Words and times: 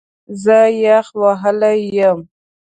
زه 0.43 0.57
یخ 0.85 1.07
وهلی 1.21 1.77
یم 1.97 2.19